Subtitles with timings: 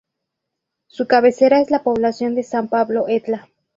[0.87, 3.49] Su cabecera es la población de San Pablo Etla.